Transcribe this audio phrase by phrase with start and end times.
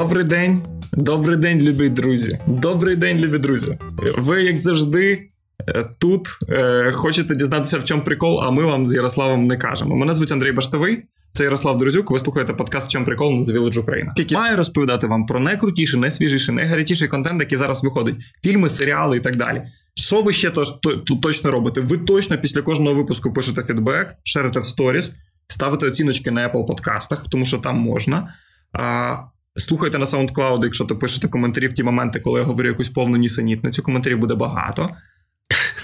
[0.00, 0.62] Добрий день,
[0.92, 2.38] добрий день, любі друзі.
[2.46, 3.78] Добрий день, любі друзі.
[4.16, 5.30] Ви, як завжди,
[5.68, 9.96] е, тут е, хочете дізнатися, в чому прикол, а ми вам з Ярославом не кажемо.
[9.96, 11.02] Мене звуть Андрій Баштовий.
[11.32, 12.10] Це Ярослав Друзюк.
[12.10, 14.14] Ви слухаєте подкаст «В чому прикол на The Village Україна.
[14.16, 19.20] Який має розповідати вам про найкрутіший, найсвіжіший, найгарячіший контент, який зараз виходить: фільми, серіали і
[19.20, 19.62] так далі.
[19.94, 21.80] Що ви ще то, то, точно робите?
[21.80, 25.12] Ви точно після кожного випуску пишете фідбек, шерите в сторіс,
[25.48, 28.34] ставите оціночки на Apple подкастах, тому що там можна.
[28.72, 29.16] А,
[29.56, 33.16] Слухайте на SoundCloud, якщо то пишете коментарі в ті моменти, коли я говорю якусь повну
[33.16, 33.82] нісенітницю.
[33.82, 34.90] Коментарів буде багато.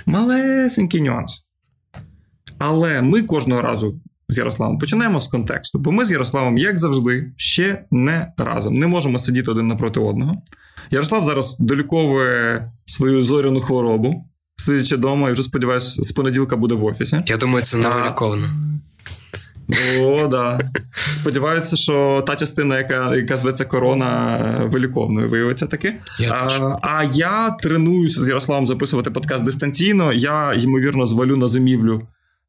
[0.07, 1.47] Малесенький нюанс.
[2.59, 7.33] Але ми кожного разу з Ярославом починаємо з контексту, бо ми з Ярославом, як завжди,
[7.37, 8.75] ще не разом.
[8.75, 10.35] Не можемо сидіти один напроти одного.
[10.91, 14.25] Ярослав зараз доліковує свою зоряну хворобу,
[14.57, 17.23] сидячи вдома, і вже сподіваюся, з понеділка буде в офісі.
[17.27, 18.47] Я думаю, це невиліковно.
[20.01, 20.61] О, да.
[21.13, 25.95] Сподіваюся, що та частина, яка яка зветься корона, виліковною виявиться таки.
[26.21, 30.13] Я а, а я тренуюся з Ярославом записувати подкаст дистанційно.
[30.13, 32.03] Я, ймовірно, звалю на зимівлю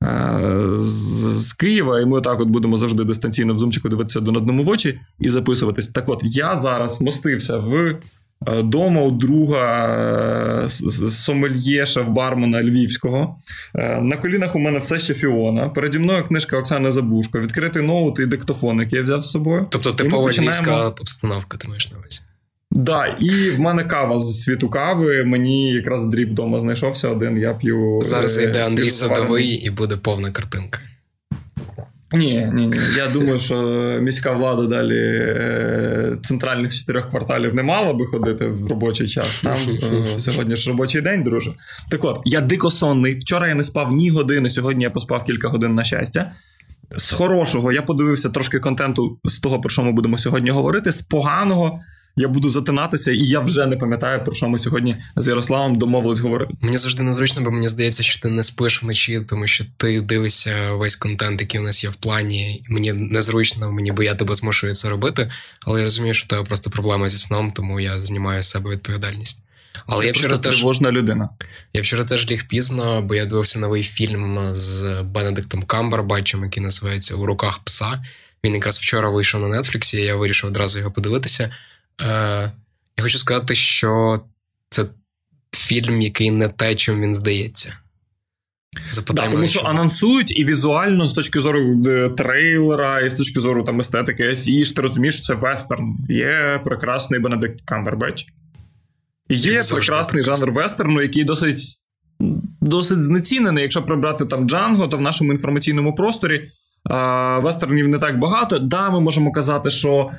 [0.04, 0.40] е,
[0.78, 4.64] з, з Києва, і ми так от будемо завжди дистанційно в зумчику дивитися один одному
[4.64, 5.88] в очі і записуватись.
[5.88, 7.96] Так от, я зараз мостився в Е,
[8.48, 9.88] дома у друга
[10.66, 10.70] е,
[11.10, 13.36] сомельєша в бармена Львівського.
[13.76, 15.70] Е, на колінах у мене все ще Фіона.
[15.70, 19.68] Переді мною книжка Оксани Забушко, відкритий ноут і диктофон, який я взяв з собою.
[19.70, 20.68] Тобто типова починаємо...
[20.68, 22.22] львівська обстановка, ти маєш на увазі?
[22.72, 25.24] Да, і в мене кава з світу кави.
[25.24, 27.38] Мені якраз дріб вдома знайшовся один.
[27.38, 28.02] Я п'ю.
[28.04, 30.80] Зараз йде Андрій Садовий і буде повна картинка.
[32.14, 32.78] Ні, ні, ні.
[32.98, 33.56] Я думаю, що
[34.02, 39.42] міська влада далі е, центральних чотирьох кварталів не мала би ходити в робочий час.
[39.42, 39.58] Там
[39.94, 41.52] е, сьогодні ж робочий день, друже.
[41.90, 43.16] Так от, я дико сонний.
[43.16, 46.32] Вчора я не спав ні години, сьогодні я поспав кілька годин на щастя.
[46.96, 50.92] З хорошого я подивився трошки контенту з того, про що ми будемо сьогодні говорити.
[50.92, 51.80] З поганого
[52.16, 56.20] я буду затинатися, і я вже не пам'ятаю, про що ми сьогодні з Ярославом домовились
[56.20, 56.54] говорити.
[56.62, 60.72] Мені завжди незручно, бо мені здається, що ти не спиш вночі, тому що ти дивишся
[60.72, 62.64] весь контент, який у нас є в плані.
[62.70, 65.32] Мені незручно, мені бо я тебе змушую це робити.
[65.66, 69.38] Але я розумію, що тебе просто проблема зі сном, тому я знімаю з себе відповідальність.
[69.88, 71.30] Але Це я вчора теж тривожна людина.
[71.74, 77.16] Я вчора теж ліг пізно, бо я дивився новий фільм з Бенедиктом Камбербачем, який називається
[77.16, 78.04] У руках пса.
[78.44, 81.52] Він якраз вчора вийшов на Нетфліксі, я вирішив одразу його подивитися.
[82.02, 82.52] Е,
[82.98, 84.22] Я хочу сказати, що
[84.70, 84.86] це
[85.56, 87.74] фільм, який не те, чим він здається.
[89.14, 93.64] Да, тому що анонсують і візуально з точки зору е, трейлера, і з точки зору
[93.64, 95.98] там естетики, афіш, ти розумієш, що це вестерн.
[96.10, 98.28] Є прекрасний Бенедикт Камбербеч.
[99.30, 101.82] І є Як прекрасний жанр вестерну, який досить
[102.62, 103.62] досить знецінений.
[103.62, 106.52] Якщо прибрати там Джанго, то в нашому інформаційному просторі
[107.42, 108.60] Вестернів не так багато.
[108.60, 110.12] Да, ми можемо казати, що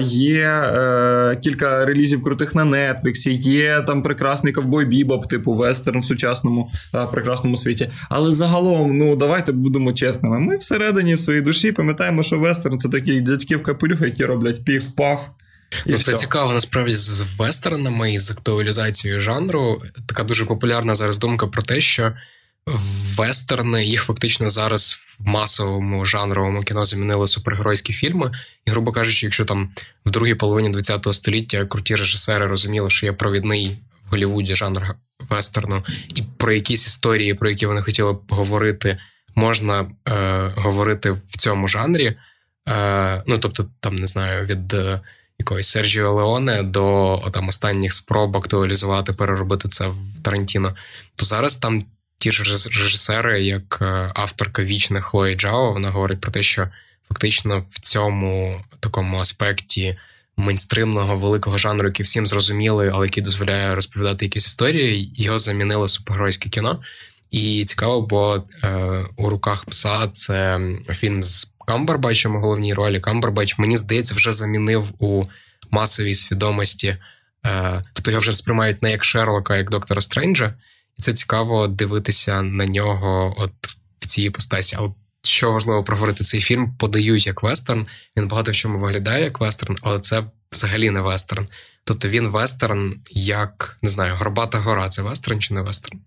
[0.00, 6.04] є е, кілька релізів крутих на Нетфліксі, є там прекрасний ковбой Бібоп, типу вестерн в
[6.04, 6.70] сучасному
[7.12, 7.90] прекрасному світі.
[8.08, 10.40] Але загалом, ну давайте будемо чесними.
[10.40, 14.64] Ми всередині в своїй душі пам'ятаємо, що вестерн це такі дядьки в капелюх, які роблять
[14.64, 15.20] пів-паф.
[15.86, 19.82] І ну, Це цікаво насправді з вестернами і з актуалізацією жанру.
[20.06, 22.12] Така дуже популярна зараз думка про те, що
[23.16, 28.32] вестерни їх фактично зараз в масовому жанровому кіно замінили супергеройські фільми.
[28.66, 29.70] І, грубо кажучи, якщо там
[30.06, 33.76] в другій половині ХХ століття круті режисери розуміли, що є провідний
[34.06, 34.94] в Голлівуді жанр
[35.30, 35.84] вестерну,
[36.14, 38.98] і про якісь історії, про які вони хотіли б говорити,
[39.34, 42.16] можна е, говорити в цьому жанрі.
[42.68, 44.74] Е, Ну тобто, там не знаю, від.
[44.74, 45.00] Е,
[45.40, 50.76] якогось Серджіо Леоне до там останніх спроб актуалізувати, переробити це в Тарантіно,
[51.16, 51.82] то зараз там
[52.20, 52.42] ті ж
[52.82, 56.68] режисери, як е, авторка вічних Хлої Джао, вона говорить про те, що
[57.08, 59.98] фактично в цьому такому аспекті
[60.36, 66.48] мейнстримного великого жанру, який всім зрозуміли, але який дозволяє розповідати якісь історії, його замінило супергеройське
[66.48, 66.82] кіно.
[67.30, 73.00] І цікаво, бо е, у руках пса це фільм з Камбербачем у головній ролі.
[73.00, 75.22] Камбербач, мені здається, вже замінив у
[75.70, 76.96] масовій свідомості.
[77.46, 80.54] Е, Тобто його вже сприймають не як Шерлока, а як доктора Стренджа.
[81.00, 83.52] І це цікаво дивитися на нього от
[84.00, 84.76] в цій постасі.
[84.78, 84.90] Але
[85.22, 87.86] що важливо проговорити цей фільм, подають як вестерн.
[88.16, 91.48] Він багато в чому виглядає як вестерн, але це взагалі не вестерн.
[91.84, 95.98] Тобто він вестерн, як не знаю, Горбата гора це вестерн чи не вестерн?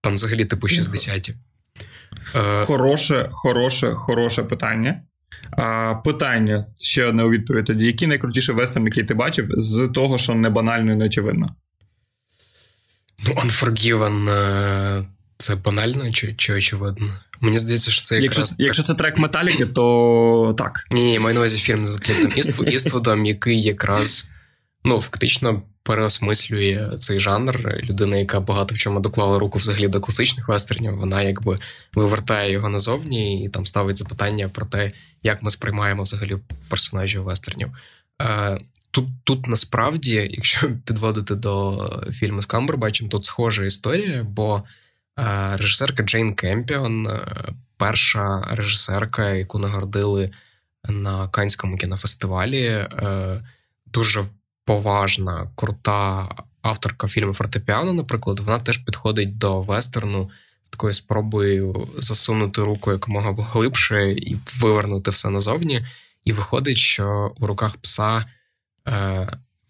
[0.00, 1.34] Там взагалі типу 60-ті.
[2.34, 5.02] Е, хороше, хороше, хороше питання.
[5.50, 7.86] А, Питання ще одне у відповідь тоді.
[7.86, 11.54] Який найкрутіший вестерн, який ти бачив, з того, що не банально і не очевидно?
[13.24, 15.06] Ну, Unforgiven
[15.38, 17.12] це банально чи чи очевидно?
[17.40, 18.38] Мені здається, що це якраз...
[18.38, 20.86] Якщо якщо це трек Металіки, то так.
[20.90, 22.32] Ні, ні, маю на увазі фільм з Клінтом
[22.66, 24.28] Іствудом, який якраз
[24.84, 27.80] ну, фактично переосмислює цей жанр.
[27.84, 31.58] Людина, яка багато в чому доклала руку взагалі до класичних вестернів, вона якби
[31.94, 34.92] вивертає його назовні і там ставить запитання про те,
[35.22, 36.36] як ми сприймаємо взагалі
[36.68, 37.68] персонажів вестернів.
[38.96, 41.78] Тут тут насправді, якщо підводити до
[42.12, 44.62] фільму з Камбербачем, тут схожа історія, бо
[45.18, 47.26] е, режисерка Джейн Кемпіон, е,
[47.76, 50.30] перша режисерка, яку нагородили
[50.88, 53.42] на Канському кінофестивалі, е,
[53.86, 54.24] дуже
[54.64, 56.28] поважна, крута
[56.62, 60.30] авторка фільму Фортепіано, наприклад, вона теж підходить до вестерну
[60.62, 65.86] з такою спробою засунути руку якомога глибше і вивернути все назовні.
[66.24, 68.26] І виходить, що у руках пса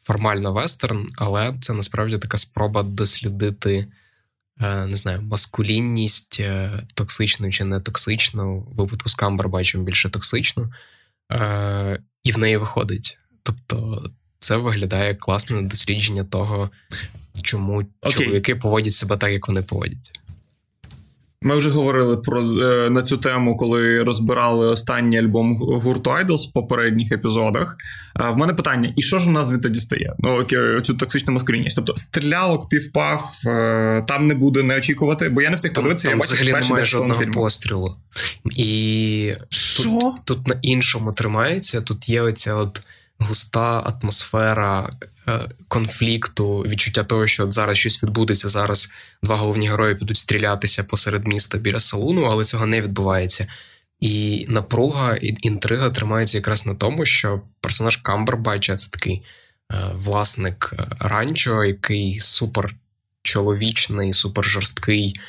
[0.02, 3.86] формально вестерн, але це насправді така спроба дослідити.
[4.60, 10.72] Е, не знаю, маскулінність, е, токсичну чи не токсичну, в випадку з Камбербачем більше токсичну,
[11.32, 13.18] е, і в неї виходить.
[13.42, 14.04] Тобто
[14.38, 16.70] це виглядає класне дослідження того,
[17.42, 18.08] чому okay.
[18.08, 20.20] чоловіки поводять себе так, як вони поводять.
[21.46, 26.52] Ми вже говорили про е, на цю тему, коли розбирали останній альбом гурту Idols в
[26.52, 27.76] попередніх епізодах.
[28.20, 30.14] Е, в мене питання: і що ж у нас звідти дістає?
[30.18, 30.42] Ну
[30.82, 31.76] цю токсичну маскулінність?
[31.76, 36.08] Тобто стрілялок, півпав, е, там не буде не очікувати, бо я не встиг подивитися.
[36.08, 37.32] Там я взагалі немає жодного фільму.
[37.32, 37.96] пострілу.
[38.56, 39.82] І що?
[39.82, 41.80] Тут, тут на іншому тримається.
[41.80, 42.80] Тут є оця от
[43.18, 45.06] густа атмосфера е,
[45.68, 48.48] конфлікту, відчуття того, що зараз щось відбудеться.
[48.48, 48.92] Зараз
[49.22, 53.46] два головні герої підуть стрілятися посеред міста біля салуну, але цього не відбувається.
[54.00, 59.22] І напруга і інтрига тримається якраз на тому, що персонаж Камбербача це такий
[59.72, 62.74] е, власник е, ранчо, який супер
[63.22, 65.20] чоловічний, супер жорсткий.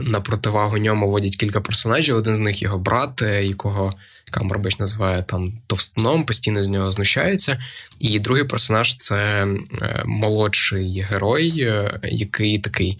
[0.00, 2.16] На противагу ньому водять кілька персонажів.
[2.16, 3.94] Один з них його брат, якого
[4.36, 7.62] Камбербеч називає там товстуном, постійно з нього знущається.
[7.98, 12.98] І другий персонаж це е, молодший герой, е, який такий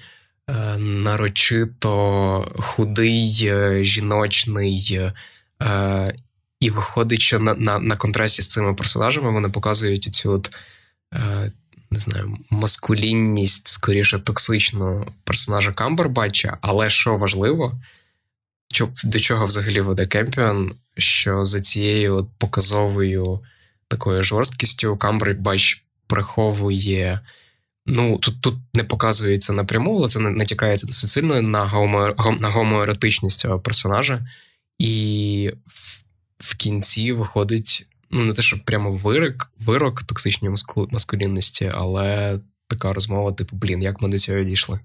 [0.51, 3.51] е, нарочито худий,
[3.85, 5.01] жіночний.
[6.61, 10.51] І виходить, що на на, на контрасті з цими персонажами вони показують цю от,
[11.91, 16.59] не знаю, маскулінність, скоріше токсичну персонажа Камбербача.
[16.61, 17.81] Але що важливо,
[19.05, 23.41] до чого взагалі веде Кемпіон, що за цією от показовою
[23.89, 27.21] такою жорсткістю Камбербач приховує.
[27.87, 33.41] Ну, тут тут не показується напряму, але це натякається досить сильно на гомо, на гомоеротичність
[33.41, 34.27] цього персонажа.
[34.79, 36.03] І в,
[36.39, 40.51] в кінці виходить, ну, не те, що прямо вирок, вирок токсичній
[40.91, 44.81] маскулінності, але така розмова, типу, блін, як ми до цього дійшли.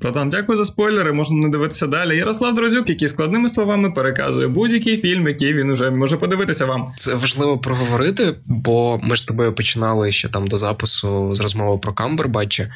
[0.00, 1.12] Братан, дякую за спойлери.
[1.12, 2.16] Можна не дивитися далі.
[2.16, 6.92] Ярослав Дрозюк, який складними словами переказує будь-який фільм, який він уже може подивитися вам.
[6.96, 11.78] Це важливо проговорити, бо ми ж з тобою починали ще там до запису з розмови
[11.78, 12.72] про Камбербача.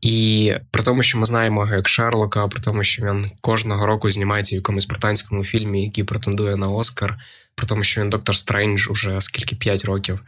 [0.00, 4.10] І при тому, що ми знаємо його як Шерлока, при тому, що він кожного року
[4.10, 7.18] знімається в якомусь британському фільмі, який претендує на Оскар,
[7.54, 10.20] при тому, що він доктор Стрендж уже скільки 5 років.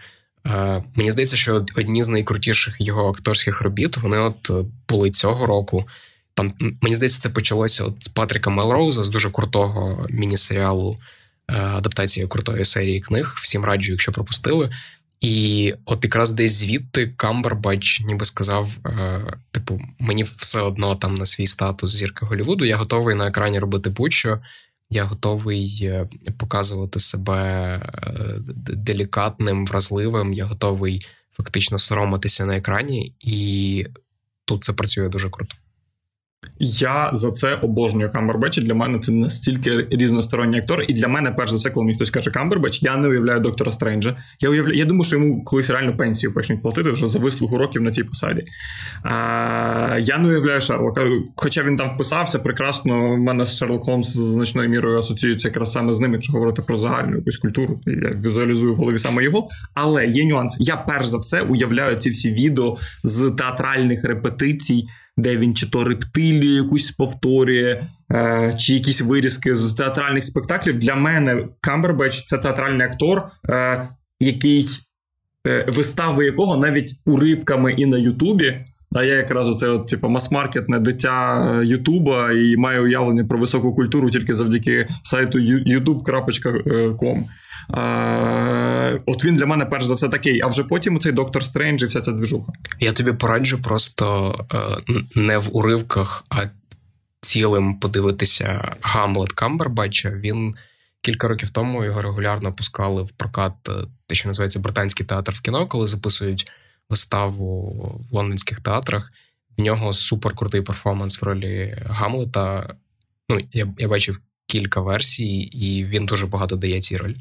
[0.46, 4.50] Е, Мені здається, що одні з найкрутіших його акторських робіт вони от
[4.88, 5.84] були цього року.
[6.34, 6.50] Там
[6.80, 10.98] мені здається, це почалося от з Патріка Мелроуза з дуже крутого міні-серіалу
[11.48, 13.34] е, адаптації крутої серії книг.
[13.42, 14.70] Всім раджу, якщо пропустили.
[15.20, 19.20] І от якраз десь звідти Камбербач ніби сказав: е,
[19.50, 22.64] типу, мені все одно там на свій статус зірки Голівуду.
[22.64, 24.40] Я готовий на екрані робити будь-що.
[24.90, 27.80] Я готовий е, показувати себе
[28.56, 30.32] делікатним, вразливим.
[30.32, 33.86] Я готовий фактично соромитися на екрані, і
[34.44, 35.54] тут це працює дуже круто.
[36.58, 38.58] Я за це обожнюю Камбербеч.
[38.58, 40.84] Для мене це настільки різносторонній актор.
[40.88, 43.72] І для мене, перш за все, коли мені хтось каже Камбербеч, я не уявляю доктора
[43.72, 44.16] Стренджа.
[44.40, 47.82] Я уявляю, я думаю, що йому колись реально пенсію почнуть платити вже за вислугу років
[47.82, 48.44] на цій посаді.
[49.02, 51.10] А, Я не уявляю Шерлока.
[51.36, 53.12] Хоча він там вписався прекрасно.
[53.12, 56.76] У мене з Шерлок Холмс значною мірою асоціюється якраз саме з ним, якщо говорити про
[56.76, 57.80] загальну якусь культуру.
[57.86, 59.48] Я візуалізую в голові саме його.
[59.74, 60.56] Але є нюанс.
[60.60, 64.84] Я перш за все уявляю ці всі відео з театральних репетицій
[65.16, 70.78] де він чи то рептилію якусь повторює, е, чи якісь вирізки з театральних спектаклів.
[70.78, 73.88] Для мене Камбербеч це театральний актор, е,
[74.20, 74.68] який
[75.46, 78.60] е, вистави якого навіть уривками і на Ютубі.
[78.96, 84.10] А я якраз оце от, типу, мас-маркетне дитя Ютуба і маю уявлення про високу культуру
[84.10, 87.24] тільки завдяки сайту youtube.com.
[89.06, 91.86] От він для мене перш за все такий, а вже потім цей доктор Стрендж і
[91.86, 92.52] вся ця движуха.
[92.80, 94.58] Я тобі пораджу просто е,
[95.14, 96.42] не в уривках, а
[97.20, 100.10] цілим подивитися Гамлет Камбербача.
[100.10, 100.54] Він
[101.00, 103.72] кілька років тому його регулярно пускали в прокат, е,
[104.06, 106.50] те, що називається британський театр в кіно, коли записують
[106.90, 107.70] виставу
[108.10, 109.12] в лондонських театрах.
[109.58, 112.74] В нього суперкрутий перформанс в ролі Гамлета.
[113.28, 114.20] Ну, я я бачив
[114.54, 117.16] кілька версій, і він дуже багато дає цій ролі.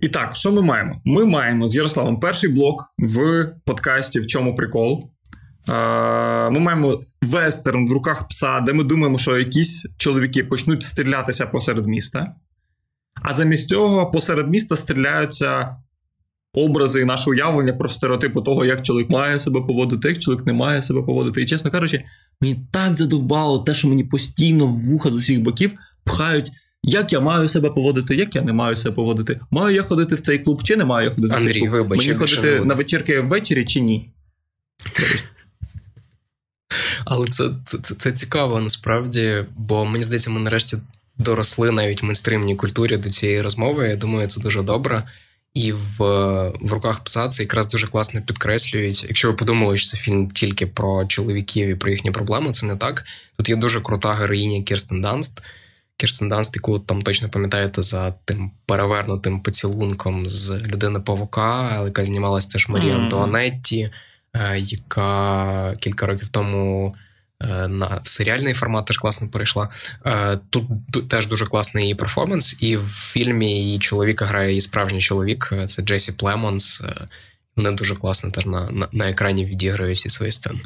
[0.00, 1.00] І так, що ми маємо?
[1.04, 5.10] Ми маємо з Ярославом перший блок в подкасті В чому прикол.
[6.50, 11.86] Ми маємо вестерн в руках пса, де ми думаємо, що якісь чоловіки почнуть стрілятися посеред
[11.86, 12.34] міста.
[13.22, 15.76] А замість цього посеред міста стріляються
[16.56, 20.52] образи і наше уявлення про стереотипи того, як чоловік має себе поводити, як чоловік не
[20.52, 21.42] має себе поводити.
[21.42, 22.04] І, чесно кажучи,
[22.40, 25.72] мені так задовбало те, що мені постійно в вуха з усіх боків
[26.04, 26.50] пхають.
[26.82, 29.40] Як я маю себе поводити, як я не маю себе поводити?
[29.50, 31.72] Маю я ходити в цей клуб, чи не маю ходити Андрій, в цей клуб?
[31.72, 34.10] вибач, Мені ходити на вечірки ввечері чи ні?
[37.04, 40.76] Але це, це, це, це цікаво насправді, бо мені здається, ми нарешті
[41.18, 43.88] доросли навіть в мейнстримній культурі до цієї розмови.
[43.88, 45.02] Я думаю, це дуже добре.
[45.56, 45.98] І в
[46.60, 49.04] в руках пса це якраз дуже класно підкреслюють.
[49.04, 52.76] Якщо ви подумали, що це фільм тільки про чоловіків і про їхні проблеми, це не
[52.76, 53.04] так.
[53.36, 55.40] Тут є дуже крута героїня Кірстен Данст.
[55.96, 62.48] Кірстен Данст, яку там точно пам'ятаєте за тим перевернутим поцілунком з людини Павука, яка знімалася
[62.48, 63.02] це ж Марія м-м.
[63.02, 63.90] Антуанетта,
[64.34, 66.94] е, яка кілька років тому
[67.68, 69.68] на в серіальний формат теж класно перейшла.
[70.06, 70.64] Е, тут,
[71.08, 75.50] теж дуже класний перформанс, і в фільмі її чоловіка грає її справжній чоловік.
[75.52, 76.84] Е, це Джесі Племонс.
[77.56, 80.60] Вони дуже класно теж на, на, на екрані відіграють всі свої сцени.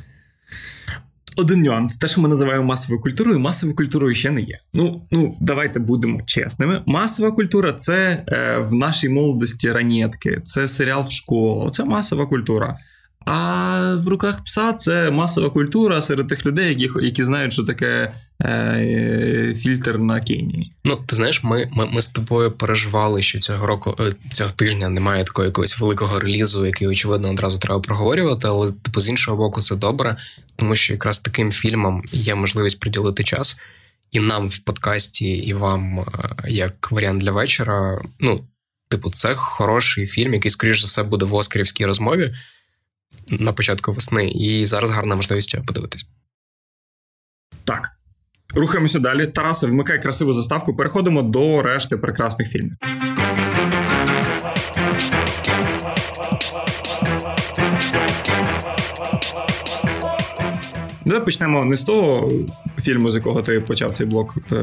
[1.37, 4.59] Один нюанс, те, що ми називаємо масовою культурою, масовою культурою ще не є.
[4.75, 6.83] Ну ну давайте будемо чесними.
[6.87, 12.79] Масова культура це е, в нашій молодості ранетки, це серіал школу, це масова культура.
[13.25, 18.13] А в руках пса це масова культура серед тих людей, які які знають, що таке
[18.43, 20.73] е, фільтр на Кенії.
[20.85, 24.89] Ну, ти знаєш, ми ми, ми з тобою переживали, що цього року е, цього тижня
[24.89, 28.49] немає такого якогось великого релізу, який, очевидно, одразу треба проговорювати.
[28.49, 30.17] Але типу, з іншого боку, це добре,
[30.57, 33.61] тому що якраз таким фільмом є можливість приділити час.
[34.11, 36.05] І нам в подкасті, і вам, е,
[36.49, 38.03] як варіант для вечора.
[38.21, 38.45] Ну,
[38.89, 42.35] типу, це хороший фільм, який, скоріш за все, буде в Оскарівській розмові
[43.31, 46.07] на початку весни, і зараз гарна можливість подивитись.
[47.65, 47.91] Так.
[48.55, 49.27] Рухаємося далі.
[49.27, 50.77] Тарасе, вмикай красиву заставку.
[50.77, 52.73] Переходимо до решти прекрасних фільмів.
[61.05, 62.33] Давай почнемо не з того
[62.81, 64.55] фільму, з якого ти почав цей блок е-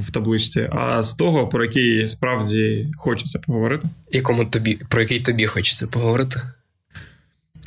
[0.00, 3.88] в табличці, а з того, про який справді хочеться поговорити.
[4.12, 6.40] Якому тобі, Про який тобі хочеться поговорити?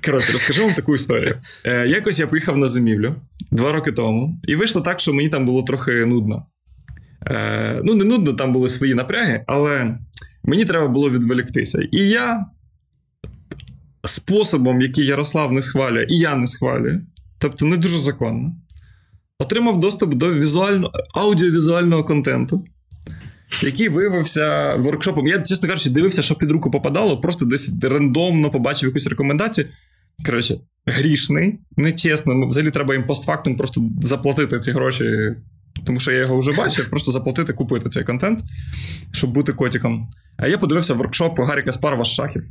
[0.06, 1.36] Коротше, розкажу вам таку історію.
[1.66, 3.16] Е, Якось я поїхав на зимівлю
[3.52, 6.46] два роки тому, і вийшло так, що мені там було трохи нудно.
[7.28, 9.98] Е, Ну, не нудно, там були свої напряги, але
[10.44, 11.88] мені треба було відволіктися.
[11.92, 12.46] І я
[14.06, 17.02] способом, який Ярослав не схвалює, і я не схвалюю,
[17.40, 18.56] тобто не дуже законно,
[19.40, 22.66] отримав доступ до візуально, аудіовізуального контенту.
[23.64, 25.28] Який виявився воркшопом.
[25.28, 29.68] Я, чесно кажучи, дивився, що під руку попадало, просто десь рандомно побачив якусь рекомендацію.
[30.26, 32.48] Коротше, грішний, нечесно.
[32.48, 35.36] Взагалі треба їм постфактум просто заплатити ці гроші,
[35.86, 38.40] тому що я його вже бачив, просто заплатити, купити цей контент,
[39.12, 40.12] щоб бути котиком.
[40.38, 42.44] А я подивився воркшоп Гаррі Каспарова з шахів.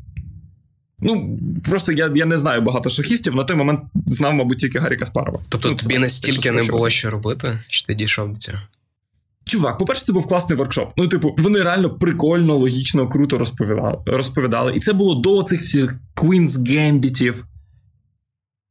[1.01, 4.97] Ну, просто я я не знаю багато шахістів, на той момент знав, мабуть, тільки Гаррі
[4.97, 5.41] Каспарова.
[5.49, 8.59] Тобто ну, тобі настільки не було що робити, що ти дійшов до цього?
[9.45, 10.93] Чувак, по-перше, це був класний воркшоп.
[10.97, 13.99] Ну, типу, вони реально прикольно, логічно, круто розповідали.
[14.07, 14.73] розповідали.
[14.77, 17.35] І це було до цих всіх Queen's Gambit ів,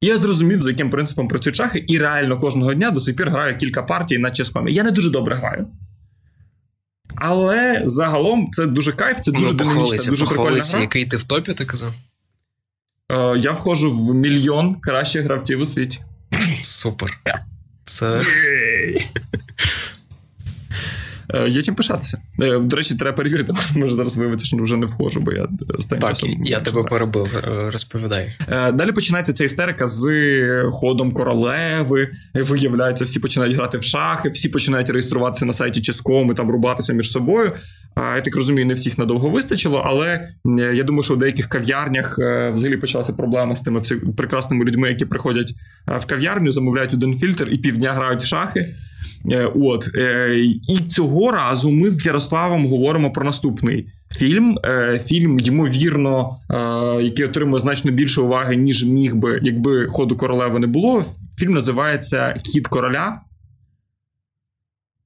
[0.06, 3.58] я зрозумів, за яким принципом працюють шахи, і реально кожного дня до сих пір граю
[3.58, 4.74] кілька партій на Chess.com і.
[4.74, 5.68] Я не дуже добре граю.
[7.16, 10.80] Але загалом це дуже кайф, це дуже ну, динамічна, дуже прикольна гра.
[10.80, 11.94] Який ти в топі, ти казав?
[13.12, 16.00] Е, Я входжу в мільйон кращих гравців у світі.
[16.64, 17.20] Супер.
[17.86, 18.22] Це.
[21.30, 22.22] Е, є чим пишатися.
[22.42, 23.54] Е, до речі, треба перевірити.
[23.76, 25.48] Може зараз виявиться, що вже не вхожу, бо я
[25.80, 28.34] останнім Так, часом я тебе перебив, е, розповідай.
[28.50, 30.12] Далі починається ця істерика з
[30.72, 32.10] ходом королеви.
[32.34, 36.94] Виявляється, всі починають грати в шахи, всі починають реєструватися на сайті Ческом і там рубатися
[36.94, 37.52] між собою.
[38.16, 40.30] Я так розумію, не всіх надовго вистачило, але
[40.74, 42.20] я думаю, що у деяких кав'ярнях
[42.54, 45.54] взагалі почалася проблема з тими всі прекрасними людьми, які приходять
[45.88, 48.66] в кав'ярню, замовляють один фільтр і півдня грають в шахи.
[49.32, 50.36] Е, от е,
[50.68, 54.58] і цього разу ми з Ярославом говоримо про наступний фільм.
[54.66, 56.38] Е, фільм, ймовірно,
[57.02, 61.06] який отримує значно більше уваги, ніж міг би, якби ходу королеви не було.
[61.38, 63.22] Фільм називається Хід короля.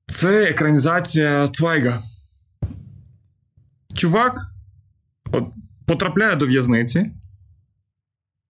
[0.07, 2.03] Це екранізація Цвайга.
[3.93, 4.41] Чувак
[5.31, 5.43] от,
[5.85, 7.11] потрапляє до в'язниці.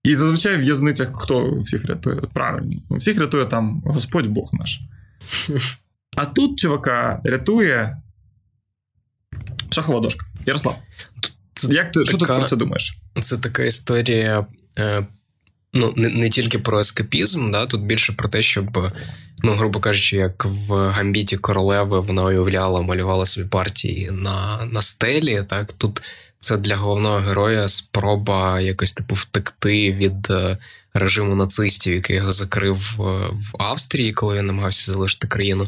[0.03, 2.15] І зазвичай в в'язницях хто всіх рятує?
[2.33, 4.81] Правильно, всіх рятує там Господь Бог наш.
[6.15, 7.97] А тут чувака рятує
[9.71, 10.25] шахова дошка.
[10.45, 10.77] Ярослав.
[11.69, 12.97] Як ти, така, Що ти про це думаєш?
[13.21, 14.45] Це така історія.
[14.77, 15.05] Е,
[15.73, 18.91] ну, не не тільки про ескапізм, да, тут більше про те, щоб,
[19.43, 25.43] ну, грубо кажучи, як в гамбіті королеви вона уявляла, малювала собі партії на на стелі.
[25.47, 26.01] Так, Тут
[26.39, 30.57] це для головного героя спроба якось типу втекти від е,
[30.99, 33.01] режиму нацистів, який його закрив е,
[33.31, 35.67] в Австрії, коли він намагався залишити країну.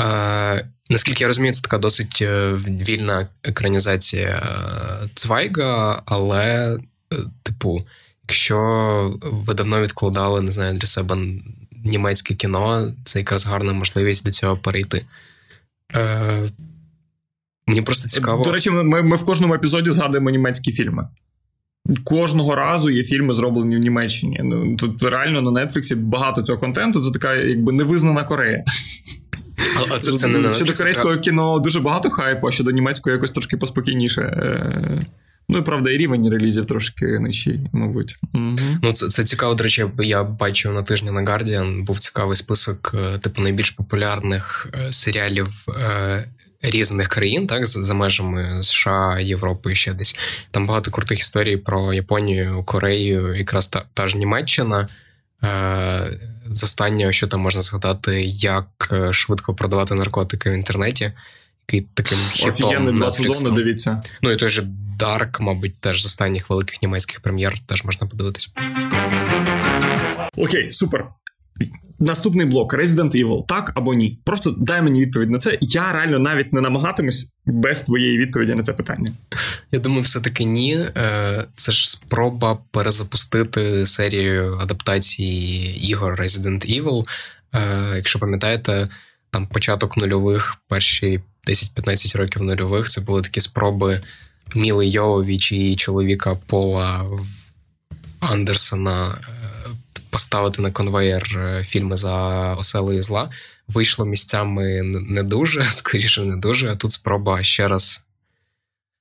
[0.00, 4.42] Е, Наскільки я розумію, це така досить е, вільна екранізація
[5.14, 6.78] Цвайга, але,
[7.42, 7.86] типу,
[8.22, 8.58] якщо
[9.22, 11.18] ви давно відкладали, не знаю, для себе
[11.84, 15.02] німецьке кіно, це якраз гарна можливість до цього перейти.
[17.66, 18.44] Мені просто цікаво.
[18.44, 21.08] До речі, ми, ми в кожному епізоді згадуємо німецькі фільми.
[22.04, 24.40] Кожного разу є фільми, зроблені в Німеччині.
[24.44, 27.00] Ну, Тут реально на Нетфліксі багато цього контенту.
[27.00, 28.64] Це така, якби невизнана Корея.
[29.94, 33.56] А це, це не Щодо корейського кіно дуже багато хайпу, а щодо німецького якось трошки
[33.56, 34.20] поспокійніше.
[34.22, 35.06] Е,
[35.48, 38.16] ну і правда, і рівень релізів трошки нижчий, мабуть.
[38.34, 38.56] Угу.
[38.82, 42.94] Ну, це це цікаво, до речі, я бачив на тижні на Guardian, був цікавий список,
[42.94, 45.48] е, типу, найбільш популярних е, серіалів
[46.62, 50.16] різних країн, так, за межами США, Європи і ще десь.
[50.50, 54.88] Там багато крутих історій про Японію, Корею, якраз та, та ж Німеччина.
[55.44, 56.18] Е,
[56.50, 61.12] З останнього, що там можна згадати, як е, швидко продавати наркотики в інтернеті,
[61.68, 64.02] який таким хітом Офігенний два сезони, дивіться.
[64.22, 64.66] Ну і той же
[64.98, 68.48] Дарк, мабуть, теж з останніх великих німецьких прем'єр теж можна подивитися.
[70.36, 71.06] Окей, супер.
[71.98, 74.18] Наступний блок Resident Evil, так або ні.
[74.24, 75.58] Просто дай мені відповідь на це.
[75.60, 79.12] Я реально навіть не намагатимусь без твоєї відповіді на це питання.
[79.72, 80.74] Я думаю, все-таки ні.
[80.74, 87.06] Е, це ж спроба перезапустити серію адаптації ігор Resident Evil.
[87.54, 88.88] Е, якщо пам'ятаєте,
[89.30, 94.00] там початок нульових, перші 10-15 років нульових, це були такі спроби
[94.54, 97.04] Міли Йововіч і чоловіка Пола
[98.20, 99.45] Андерсона е,
[100.16, 102.14] поставити на конвейер е, фільми за
[102.54, 103.30] оселою зла.
[103.68, 106.68] Вийшло місцями не дуже, скоріше, не дуже.
[106.68, 108.06] А тут спроба ще раз.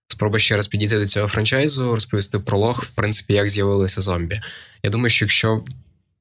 [0.07, 4.39] Спроба ще раз підійти до цього франчайзу, розповісти пролог, в принципі, як з'явилися зомбі.
[4.83, 5.63] Я думаю, що якщо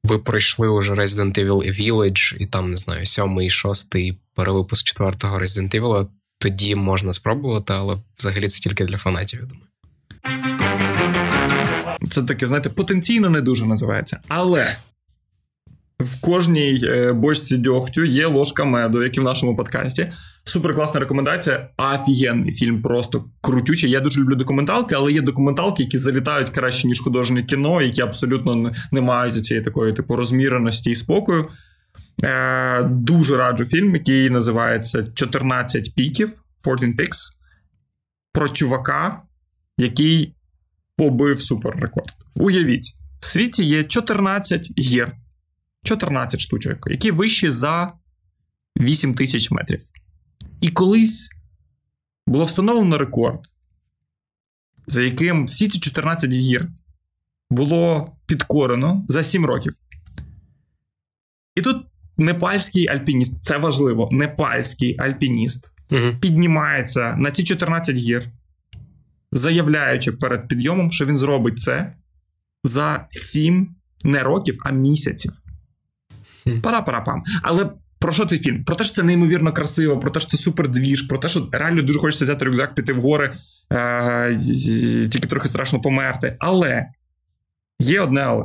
[0.04, 5.38] ви пройшли уже Resident Evil і Village, і там, не знаю, сьомий, шостий перевипуск четвертого
[5.38, 6.06] Resident Evil,
[6.38, 9.68] тоді можна спробувати, але взагалі це тільки для фанатів, я думаю.
[12.10, 14.20] Це таке, знаєте, потенційно не дуже називається.
[14.28, 14.66] Але
[16.00, 20.12] в кожній е, бочці дьогтю є ложка меду, як і в нашому подкасті.
[20.44, 21.68] Супер класна рекомендація.
[21.76, 23.90] Офігенний фільм, просто крутючий.
[23.90, 28.72] Я дуже люблю документалки, але є документалки, які залітають краще, ніж художнє кіно, які абсолютно
[28.92, 31.48] не мають цієї такої типу розміреності і спокою.
[32.24, 36.32] Е, Дуже раджу фільм, який називається 14 піків
[36.64, 37.18] 14 Peaks,
[38.32, 39.22] про чувака,
[39.78, 40.34] який
[40.96, 42.06] побив суперрекорд.
[42.34, 45.12] Уявіть, в світі є 14 гір,
[45.84, 47.92] 14 штучок, які вищі за
[48.80, 49.80] 8 тисяч метрів.
[50.60, 51.30] І колись
[52.26, 53.40] було встановлено рекорд,
[54.86, 56.68] за яким всі ці 14 гір
[57.50, 59.74] було підкорено за 7 років.
[61.54, 66.16] І тут непальський альпініст, це важливо, непальський альпініст угу.
[66.20, 68.30] піднімається на ці 14 гір
[69.34, 71.92] заявляючи перед підйомом, що він зробить це
[72.64, 75.32] за 7 не років, а місяців.
[76.62, 77.22] Пара-пара-пам.
[77.42, 78.64] Але про що цей фільм?
[78.64, 81.48] Про те, що це неймовірно красиво, про те, що це супер двіж, про те, що
[81.52, 83.32] реально дуже хочеться взяти рюкзак, піти в гори,
[83.72, 84.38] е-
[85.10, 86.36] тільки трохи страшно померти.
[86.40, 86.86] Але
[87.78, 88.44] є одне але.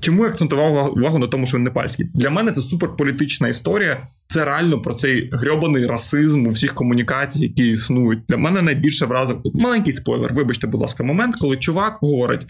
[0.00, 2.06] Чому я акцентував увагу на тому, що він непальський?
[2.14, 4.06] Для мене це суперполітична історія.
[4.32, 8.20] Це реально про цей грьобаний расизм у всіх комунікацій, які існують.
[8.28, 10.32] Для мене найбільше вразив маленький спойлер.
[10.32, 12.46] Вибачте, будь ласка, момент, коли чувак говорить: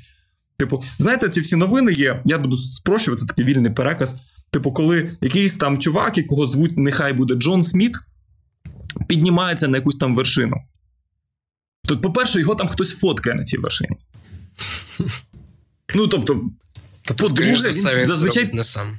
[0.59, 2.23] типу, знаєте, ці всі новини є.
[2.25, 4.17] Я буду спрощувати це такий вільний переказ.
[4.51, 7.97] Типу, коли якийсь там чувак, якого звуть, нехай буде Джон Сміт,
[9.09, 10.57] піднімається на якусь там вершину.
[11.89, 13.97] Тут, по-перше, його там хтось фоткає на цій вершині.
[15.95, 16.51] Ну, тобто,
[17.05, 18.99] Тобто, По-друге, він, він зазвичай не сам.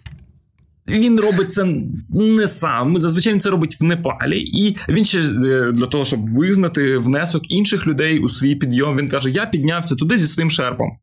[0.88, 1.76] Він робить це
[2.10, 2.98] не сам.
[2.98, 7.52] Зазвичай він це робить в Непалі, і він ще е, для того, щоб визнати внесок
[7.52, 8.98] інших людей у свій підйом.
[8.98, 10.98] Він каже: Я піднявся туди зі своїм шерпом,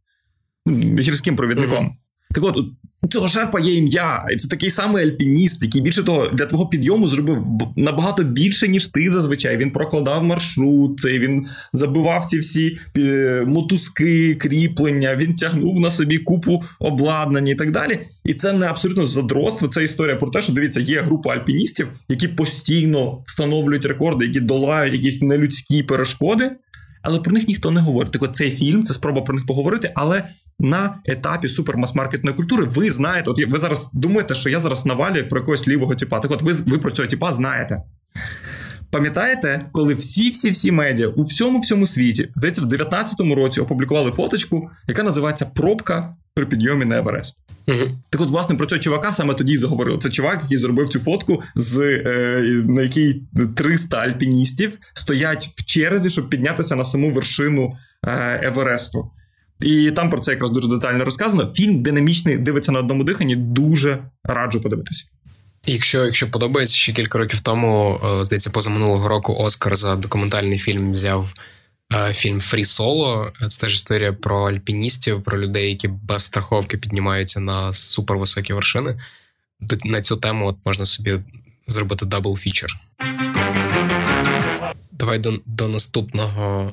[0.99, 1.97] гірським провідником.
[2.35, 2.57] Так от,
[3.11, 7.09] цього шерпа є ім'я, і це такий самий альпініст, який більше того для твого підйому
[7.09, 9.57] зробив набагато більше, ніж ти зазвичай.
[9.57, 16.63] Він прокладав маршрут, він забивав ці всі е, мотузки, кріплення, він тягнув на собі купу
[16.79, 17.99] обладнання і так далі.
[18.25, 19.69] І це не абсолютно задротство.
[19.69, 24.95] Це історія про те, що дивіться, є група альпіністів, які постійно встановлюють рекорди, які долають
[24.95, 26.51] якісь нелюдські перешкоди.
[27.03, 28.13] Але про них ніхто не говорить.
[28.13, 30.25] Так от цей фільм це спроба про них поговорити, але
[30.59, 35.41] на етапі супермас-маркетної культури ви знаєте, от ви зараз думаєте, що я зараз навалюю про
[35.41, 36.21] якогось лівого типа.
[36.21, 37.83] Так от ви ви про цього типа знаєте.
[38.91, 45.03] Пам'ятаєте, коли всі-всі-всі медіа у всьому всьому світі, здається, в 19-му році опублікували фоточку, яка
[45.03, 47.41] називається Пробка при підйомі на Еверест.
[47.69, 47.91] Угу.
[48.11, 49.99] Так, от, власне, про цього чувака саме тоді заговорили.
[49.99, 53.23] Це чувак, який зробив цю фотку, з е, на якій
[53.57, 57.73] 300 альпіністів стоять в черзі, щоб піднятися на саму вершину
[58.07, 59.11] е, Евересту.
[59.61, 61.53] І там про це якраз дуже детально розказано.
[61.55, 65.05] Фільм динамічний, дивиться на одному диханні, дуже раджу подивитися.
[65.67, 70.59] Якщо якщо подобається, ще кілька років тому, е, здається, поза минулого року Оскар за документальний
[70.59, 71.33] фільм взяв
[71.95, 73.33] е, фільм Free Solo.
[73.49, 79.01] Це теж історія про альпіністів, про людей, які без страховки піднімаються на супервисокі вершини.
[79.85, 81.21] На цю тему от можна собі
[81.67, 82.71] зробити double feature.
[84.93, 86.73] Давай до, до наступного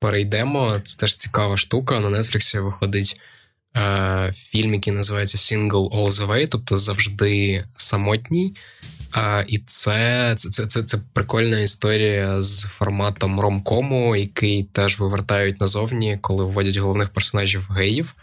[0.00, 0.80] перейдемо.
[0.84, 2.00] Це теж цікава штука.
[2.00, 3.20] На Нетфліксі виходить
[4.34, 8.54] фільм, який називається Single All the Way, тобто завжди самотній.
[9.16, 15.60] Е, і це це, це, це, це прикольна історія з форматом ромкому, який теж вивертають
[15.60, 18.14] назовні, коли вводять головних персонажів геїв.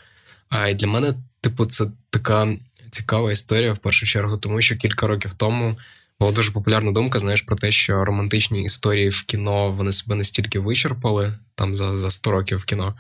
[0.50, 2.48] А і для мене, типу, це така
[2.92, 5.78] цікава історія в першу чергу, тому що кілька років тому
[6.20, 10.60] була дуже популярна думка, знаєш, про те, що романтичні історії в кіно вони себе настільки
[10.60, 12.94] вичерпали там за за 100 років в кіно, е,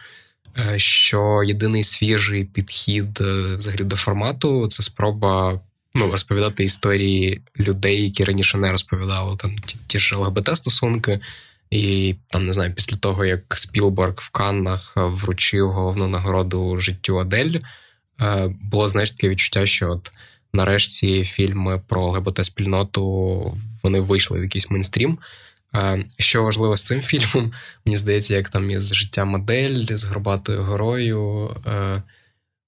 [0.78, 5.60] що єдиний свіжий підхід е, взагалі до формату це спроба
[5.96, 9.56] ну, розповідати історії людей, які раніше не розповідали там
[9.88, 11.20] ті, ж ЛГБТ-стосунки.
[11.70, 17.56] І там не знаю, після того як Спілберг в Каннах вручив головну нагороду життю Адель,
[18.22, 20.12] е, було знаєш таке відчуття, що от
[20.54, 25.18] нарешті фільми про ЛГБТ-спільноту вони вийшли в якийсь мейнстрім.
[26.20, 27.52] Що важливо з цим фільмом,
[27.86, 31.50] мені здається, як там із життя модель з Горбатою горою.
[31.68, 32.02] Е,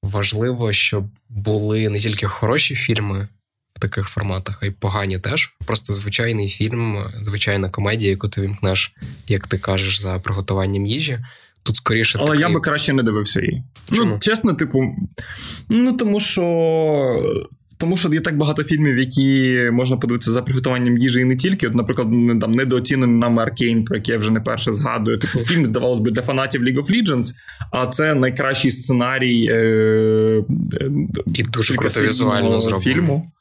[0.04, 3.28] важливо, щоб були не тільки хороші фільми
[3.74, 5.54] в таких форматах, а й погані теж.
[5.66, 8.94] Просто звичайний фільм, звичайна комедія, яку ти вімкнеш,
[9.28, 11.20] як ти кажеш, за приготуванням їжі.
[11.64, 12.18] Тут скоріше.
[12.22, 12.42] Але такий...
[12.42, 13.64] я би краще не дивився її.
[13.94, 14.12] Чому?
[14.12, 14.96] Ну, Чесно, типу,
[15.70, 16.44] ну тому що
[17.78, 21.68] тому що є так багато фільмів, які можна подивитися за приготуванням їжі і не тільки.
[21.68, 22.08] От, наприклад,
[22.42, 25.20] там недооцінений нам Аркейн, про який я вже не перше згадую.
[25.20, 27.34] Типу фільм, здавалось би, для фанатів League of Legends,
[27.72, 30.44] а це найкращий сценарій е-
[31.36, 33.32] і дуже круто візуально фільму.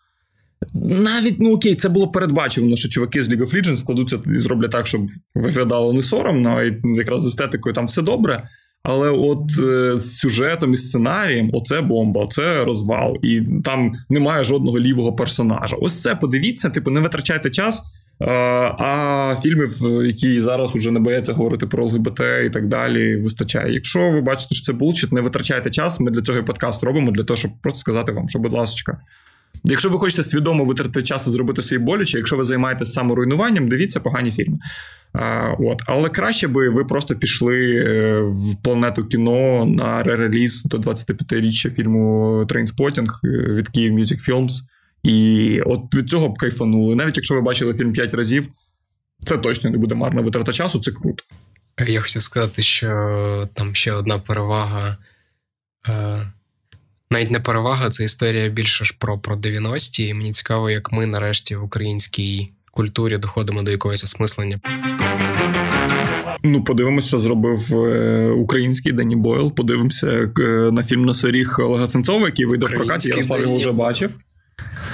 [0.74, 4.70] Навіть ну окей, це було передбачено, що чуваки з League of Legends вкладуться і зроблять
[4.70, 5.00] так, щоб
[5.34, 8.48] виглядало не соромно, і якраз з естетикою там все добре.
[8.86, 14.80] Але от е, з сюжетом і сценарієм, оце бомба, оце розвал, і там немає жодного
[14.80, 15.76] лівого персонажа.
[15.80, 17.82] Ось це подивіться, типу, не витрачайте час.
[18.20, 18.30] А,
[18.78, 19.70] а фільмів,
[20.06, 23.74] які зараз вже не бояться говорити про ЛГБТ і так далі, вистачає.
[23.74, 26.00] Якщо ви бачите, що це bullshit, не витрачайте час.
[26.00, 28.98] Ми для цього і подкаст робимо, для того, щоб просто сказати вам, що, будь ласка.
[29.64, 34.00] Якщо ви хочете свідомо витратити час і зробити собі боляче, якщо ви займаєтесь саморуйнуванням, дивіться
[34.00, 34.58] погані фільми.
[35.58, 35.82] От.
[35.86, 42.44] Але краще би ви просто пішли е, в планету кіно на ререліз до 25-річчя фільму
[42.48, 44.52] Трейнспотінг від Київ Music Films.
[45.02, 46.94] І от від цього б кайфанули.
[46.94, 48.48] Навіть якщо ви бачили фільм 5 разів,
[49.26, 51.24] це точно не буде марна витрата часу, це круто.
[51.86, 52.88] Я хотів сказати, що
[53.54, 54.96] там ще одна перевага.
[55.88, 56.20] Е,
[57.10, 60.06] навіть не перевага, це історія більше ж про про 90-ті.
[60.06, 64.60] І мені цікаво, як ми нарешті в українській культурі доходимо до якогось осмислення.
[66.42, 69.54] Ну, подивимось, що зробив е, український Дені Бойл.
[69.54, 73.08] Подивимося е, на фільм «Носоріг» Олега Сенцова, який вийде в прокаті.
[73.08, 74.10] Я його вже бачив.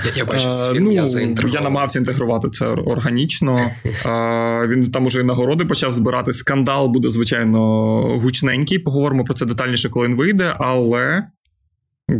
[0.05, 1.05] Я я бачу цей фільм, ну, я
[1.53, 3.71] Я намагався інтегрувати це органічно.
[4.07, 6.33] А, Він там уже і нагороди почав збирати.
[6.33, 7.59] Скандал буде, звичайно,
[8.23, 8.79] гучненький.
[8.79, 11.25] Поговоримо про це детальніше, коли він вийде, але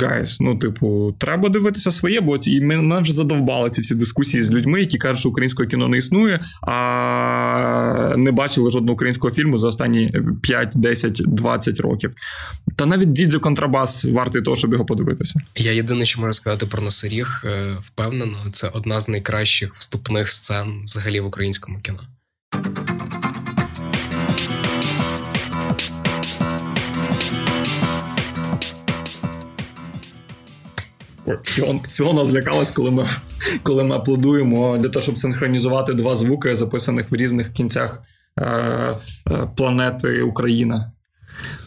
[0.01, 4.51] guys, ну, типу, треба дивитися своє, бо і мене вже задовбали ці всі дискусії з
[4.51, 9.69] людьми, які кажуть, що українське кіно не існує, а не бачили жодного українського фільму за
[9.69, 12.15] останні 5, 10, 20 років.
[12.77, 15.41] Та навіть дідзю контрабас вартий того, щоб його подивитися.
[15.57, 20.83] Я єдине, що можу сказати про носоріг, е, впевнено, це одна з найкращих вступних сцен
[20.87, 22.01] взагалі в українському кіно.
[31.89, 33.09] Фіона злякалась, коли ми
[33.63, 38.03] коли ми аплодуємо для того, щоб синхронізувати два звуки, записаних в різних кінцях
[38.39, 38.97] е, е,
[39.57, 40.93] планети Україна.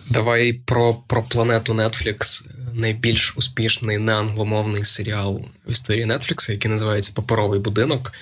[0.10, 2.50] Давай про про планету Netflix.
[2.74, 8.14] Найбільш успішний неангломовний серіал в історії Netflix, який називається Паперовий будинок.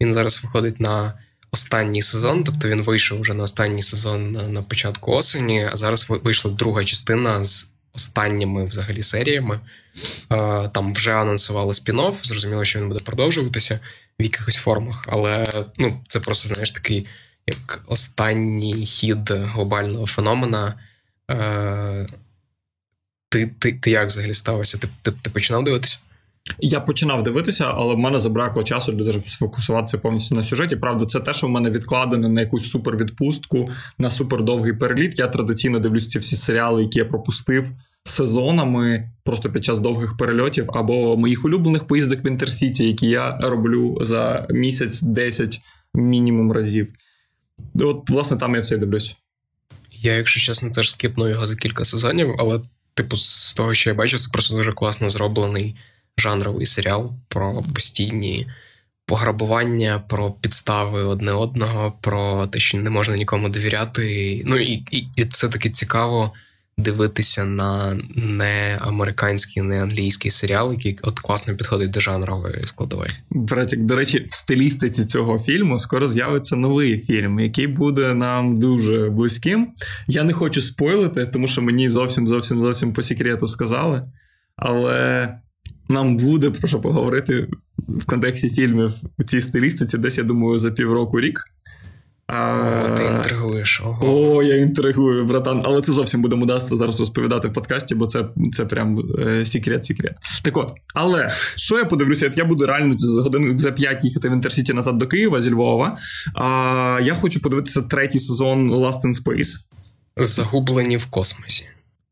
[0.00, 1.12] Він зараз виходить на
[1.50, 6.06] останній сезон, тобто він вийшов вже на останній сезон на, на початку осені, а зараз
[6.08, 9.60] вийшла друга частина з останніми взагалі серіями.
[10.32, 13.80] Е, там вже анонсували спін-офф, зрозуміло, що він буде продовжуватися
[14.20, 15.46] в якихось формах, але
[15.78, 17.06] ну, це просто, знаєш, такий
[17.46, 20.74] як останній хід глобального феномена.
[21.30, 22.06] Е,
[23.28, 24.78] ти ти, ти як взагалі ставився?
[24.78, 25.98] Ти, ти, ти починав дивитися?
[26.58, 30.76] Я починав дивитися, але в мене забракло часу для того, щоб сфокусуватися повністю на сюжеті.
[30.76, 35.18] Правда, це те, що в мене відкладено на якусь супервідпустку, на супердовгий переліт.
[35.18, 37.72] Я традиційно дивлюся ці всі серіали, які я пропустив
[38.08, 43.98] сезонами, просто під час довгих перельотів, або моїх улюблених поїздок в Інтерсіті, які я роблю
[44.00, 45.60] за місяць 10
[45.94, 46.92] мінімум разів.
[47.74, 49.16] От, власне, там я все дивлюсь.
[49.90, 52.60] Я, якщо чесно, теж скипнув його за кілька сезонів, але,
[52.94, 55.76] типу, з того, що я бачу, це просто дуже класно зроблений
[56.18, 58.46] жанровий серіал про постійні
[59.06, 64.42] пограбування, про підстави одне одного, про те, що не можна нікому довіряти.
[64.46, 66.32] Ну і, і, і все таки цікаво
[66.78, 73.10] дивитися на не американський, не англійський серіал, який от класно підходить до жанрової складової.
[73.30, 79.10] Братик, до речі, в стилістиці цього фільму скоро з'явиться новий фільм, який буде нам дуже
[79.10, 79.68] близьким.
[80.06, 84.02] Я не хочу спойлити, тому що мені зовсім зовсім зовсім по секрету сказали.
[84.56, 85.28] Але
[85.88, 87.46] нам буде про що поговорити
[87.88, 91.40] в контексті фільмів у цій стилістиці, десь я думаю, за півроку рік.
[92.26, 92.82] А...
[92.86, 93.82] О, ти інтригуєш.
[93.84, 94.36] Ого.
[94.36, 95.62] О, я інтригую, братан.
[95.64, 99.02] Але це зовсім буде мудацтво зараз розповідати в подкасті, бо це це прям
[99.44, 100.14] секрет-секрет.
[100.42, 102.32] Так от, але що я подивлюся?
[102.36, 105.98] Я буду реально за годину за п'ять їхати в Інтерсіті назад до Києва зі Львова.
[106.34, 109.54] А, Я хочу подивитися третій сезон Last in Space.
[110.16, 111.68] Загублені в космосі.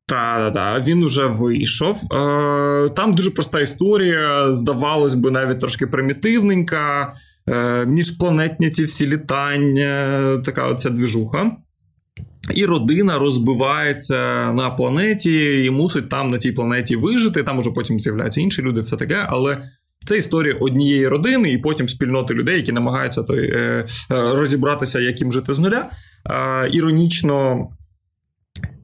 [0.06, 2.12] Так, та, він уже вийшов.
[2.12, 7.14] Е, Там дуже проста історія, здавалось би, навіть трошки примітивненька.
[7.50, 11.56] Е, Міжпланетні ці всі літання, така оця двіжуха.
[12.54, 17.42] І родина розбивається на планеті і мусить там на тій планеті вижити.
[17.42, 19.16] Там уже потім з'являються інші люди, все таке.
[19.28, 19.58] Але
[20.06, 25.20] це історія однієї родини, і потім спільноти людей, які намагаються той, е, е, розібратися, як
[25.20, 25.90] їм жити з нуля.
[26.72, 27.68] Іронічно,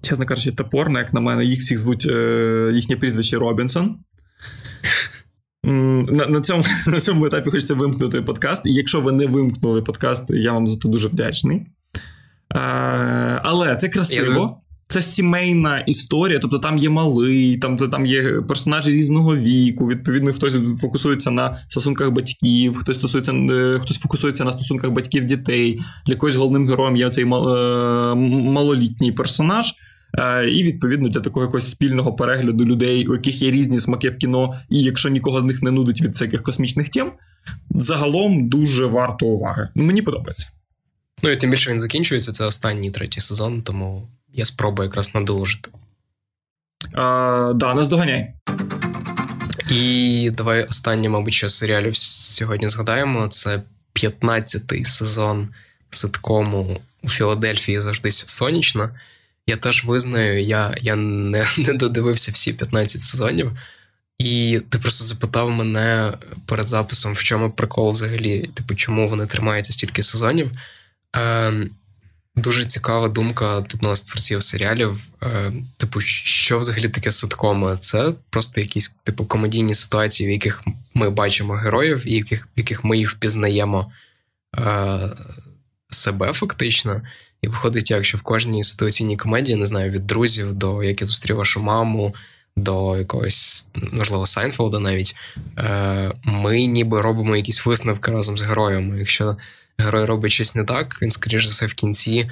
[0.02, 2.06] чесно кажучи, топорно, як на мене, їх всіх звуть
[2.72, 3.96] їхнє прізвище Робінсон.
[5.64, 8.66] На на, цьому на цьому етапі хочеться вимкнути подкаст.
[8.66, 11.66] І якщо ви не вимкнули подкаст, я вам за це дуже вдячний.
[12.48, 12.58] А,
[13.42, 14.56] але це красиво.
[14.88, 19.86] Це сімейна історія, тобто там є малий, там там є персонажі різного віку.
[19.86, 25.80] Відповідно, хтось фокусується на стосунках батьків, хтось стосується, е, хтось фокусується на стосунках батьків дітей.
[26.06, 29.74] Для когось головним героєм є цей е, малолітній персонаж.
[30.18, 34.16] Е, і відповідно для такого якогось спільного перегляду людей, у яких є різні смаки в
[34.16, 37.12] кіно, і якщо нікого з них не нудить від всяких космічних тем,
[37.70, 39.68] загалом дуже варто уваги.
[39.74, 40.48] Мені подобається.
[41.22, 42.32] Ну і тим більше він закінчується.
[42.32, 45.70] Це останній третій сезон, тому я спробую якраз надолужити.
[46.94, 48.34] А, Да, нас доганяй.
[49.70, 53.28] І давай останнє, мабуть, що серіалів сьогодні згадаємо.
[53.28, 53.62] Це
[53.94, 55.48] 15-й сезон
[55.90, 58.90] ситкому у Філадельфії завжди сонячно.
[59.46, 63.52] Я теж визнаю, я я не не додивився всі 15 сезонів,
[64.18, 66.12] і ти просто запитав мене
[66.46, 70.50] перед записом, в чому прикол взагалі, типу, чому вони тримаються стільки сезонів.
[71.16, 71.52] Е,
[72.36, 75.00] Дуже цікава думка тут нас творців серіалів.
[75.22, 77.76] Е, Типу, що взагалі таке ситкоми?
[77.80, 80.62] Це просто якісь типу комедійні ситуації, в яких
[80.94, 83.92] ми бачимо героїв, і в яких в яких ми їх впізнаємо
[84.58, 84.98] е,
[85.88, 87.02] себе фактично.
[87.42, 91.06] І виходить, як що в кожній ситуаційній комедії, не знаю, від друзів до як я
[91.06, 92.14] зустрів вашу маму,
[92.56, 95.16] до якогось, можливо, Сайнфолда навіть,
[95.58, 98.98] е, ми ніби робимо якісь висновки разом з героями.
[98.98, 99.36] Якщо
[99.78, 102.30] герой робить щось не так, він, скоріш за все, в кінці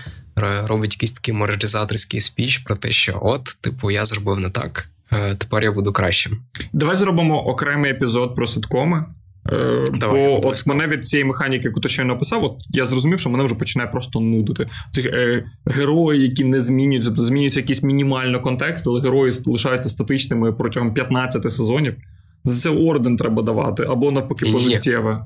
[0.67, 4.89] робить якийсь такий моралізаторський спіч про те, що от, типу, я зробив не так.
[5.13, 6.43] е, тепер я буду кращим.
[6.73, 9.05] Давай зробимо окремий епізод про ситкоми.
[9.53, 13.21] Е, Давай, Бо от мене від цієї механіки, яку ти щойно описав, от я зрозумів,
[13.21, 14.67] що мене вже починає просто нудити.
[14.93, 20.53] Цих е, герої, які не змінюються, тобто змінюється якийсь мінімально контекст, але герої залишаються статичними
[20.53, 21.95] протягом 15 сезонів.
[22.45, 25.25] За це орден треба давати, або навпаки, пожиттєве.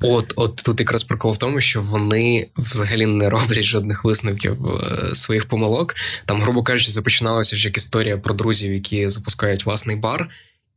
[0.00, 5.14] От, от тут якраз прикол в тому, що вони взагалі не роблять жодних висновків е,
[5.14, 5.94] своїх помилок.
[6.26, 10.28] Там, грубо кажучи, започиналася ж як історія про друзів, які запускають власний бар.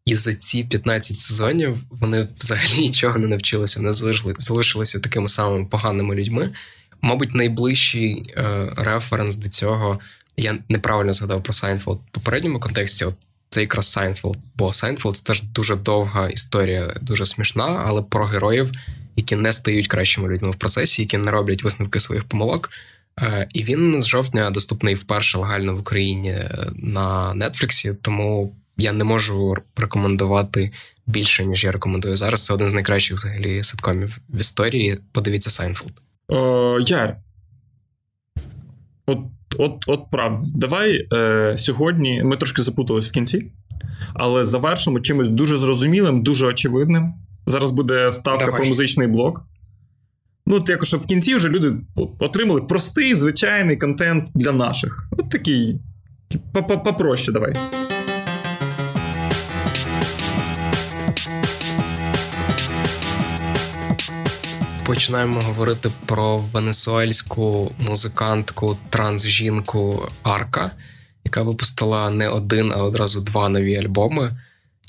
[0.09, 5.65] І за ці 15 сезонів вони взагалі нічого не навчилися, не залишили, залишилися такими самими
[5.65, 6.49] поганими людьми.
[7.01, 9.99] Мабуть, найближчий е, референс до цього
[10.37, 13.05] я неправильно згадав про Сайнфелд в попередньому контексті.
[13.05, 13.15] От
[13.49, 18.71] це якраз Сайнфелд, бо Сайнфелд це теж дуже довга історія, дуже смішна, але про героїв,
[19.15, 22.69] які не стають кращими людьми в процесі, які не роблять висновки своїх помилок.
[23.21, 26.35] Е, і він з жовтня доступний вперше легально в Україні
[26.73, 30.71] на Нетфліксі, тому я не можу рекомендувати
[31.07, 32.45] більше, ніж я рекомендую зараз.
[32.45, 34.97] Це один з найкращих взагалі ситкомів в історії.
[35.11, 35.93] Подивіться Сайнфелд.
[36.89, 37.17] Яр.
[39.05, 39.19] От
[39.57, 40.47] от, от правда.
[40.55, 43.51] Давай е, сьогодні ми трошки запутались в кінці,
[44.13, 47.13] але завершимо чимось дуже зрозумілим, дуже очевидним.
[47.45, 48.59] Зараз буде вставка Давай.
[48.59, 49.41] про музичний блок.
[50.45, 51.75] Ну, от якось в кінці вже люди
[52.19, 55.09] отримали простий, звичайний контент для наших.
[55.11, 55.79] От такий.
[56.83, 57.53] Попроще давай.
[64.89, 70.71] Починаємо говорити про венесуельську музикантку трансжінку Арка,
[71.25, 74.31] яка випустила не один, а одразу два нові альбоми.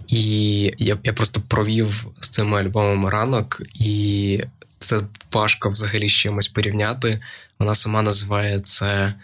[0.07, 4.45] І я я просто провів з цими альбомами ранок, і
[4.79, 5.01] це
[5.33, 7.21] важко взагалі з чимось порівняти.
[7.59, 9.15] Вона сама називає це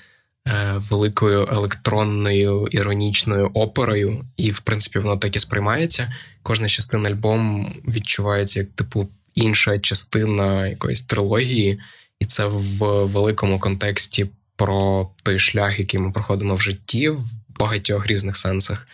[0.48, 6.12] е, великою електронною іронічною оперою, і, в принципі, воно так і сприймається.
[6.42, 11.80] Кожна частина альбому відчувається як типу інша частина якоїсь трилогії,
[12.20, 17.24] і це в великому контексті про той шлях, який ми проходимо в житті, в
[17.58, 18.88] багатьох різних сенсах.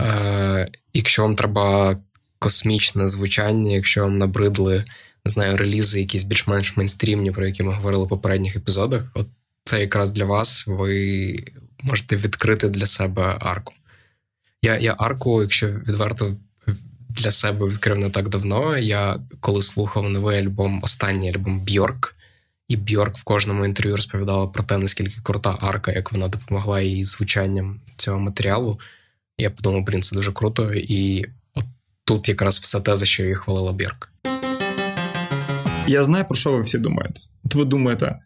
[0.00, 1.96] Е, Якщо вам треба
[2.38, 4.84] космічне звучання, якщо вам набридли
[5.24, 9.26] не знаю, релізи, якісь більш-менш мейнстрімні, про які ми говорили в попередніх епізодах, от
[9.64, 11.36] це якраз для вас, ви
[11.82, 13.74] можете відкрити для себе арку.
[14.62, 16.36] Я я арку, якщо відверто
[17.14, 18.78] для себе відкрив не так давно.
[18.78, 22.16] Я коли слухав новий альбом, останній альбом Бьорк,
[22.68, 27.04] і Бьорк в кожному інтерв'ю розповідала про те, наскільки крута арка, як вона допомогла їй
[27.04, 28.80] звучанням цього матеріалу.
[29.38, 31.64] Я подумав, блін, це дуже круто, і от
[32.04, 34.12] тут якраз все те, за що її хвалила Бьорк.
[35.86, 37.20] Я знаю, про що ви всі думаєте.
[37.44, 38.18] От ви думаєте,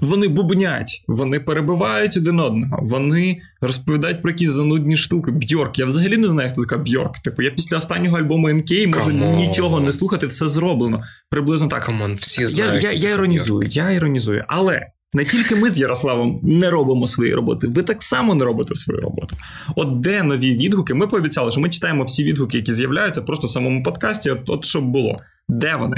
[0.00, 5.30] вони бубнять, вони перебивають один одного, вони розповідають про якісь занудні штуки.
[5.30, 5.78] Бьорк.
[5.78, 7.18] Я взагалі не знаю, хто така Бьорк.
[7.18, 11.02] Типу, я після останнього альбому НК можу Come нічого не слухати, все зроблено.
[11.30, 11.88] Приблизно так.
[11.88, 12.84] On, всі знають.
[12.84, 14.44] Я я, я іронізую, я іронізую.
[14.48, 18.74] Але не тільки ми з Ярославом не робимо свої роботи, ви так само не робите
[18.74, 19.36] свою роботу.
[19.76, 20.94] От де нові відгуки?
[20.94, 24.30] Ми пообіцяли, що ми читаємо всі відгуки, які з'являються просто в самому подкасті.
[24.30, 25.20] От, от щоб було.
[25.48, 25.96] Де вони?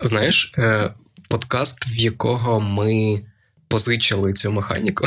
[0.00, 0.52] Знаєш.
[1.28, 3.20] Подкаст, в якого ми
[3.68, 5.04] позичили цю механіку.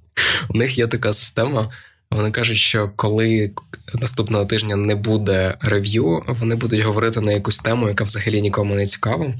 [0.48, 1.70] У них є така система.
[2.10, 3.50] Вони кажуть, що коли
[3.94, 8.86] наступного тижня не буде рев'ю, вони будуть говорити на якусь тему, яка взагалі нікому не
[8.86, 9.34] цікава.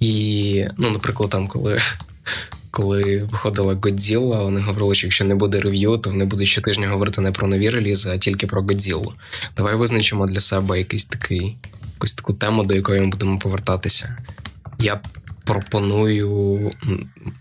[0.00, 1.80] І, ну, наприклад, там, коли
[2.70, 7.20] коли виходила Годзілла, вони говорили, що якщо не буде рев'ю, то вони будуть щотижня говорити
[7.20, 9.12] не про нові релізи, а тільки про Годзіллу.
[9.56, 11.56] Давай визначимо для себе якийсь такий,
[11.94, 14.16] якусь таку тему, до якої ми будемо повертатися.
[14.78, 15.00] Я
[15.44, 16.70] пропоную,